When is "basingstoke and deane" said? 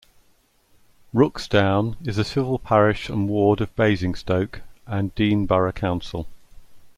3.75-5.45